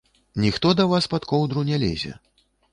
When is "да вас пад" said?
0.79-1.29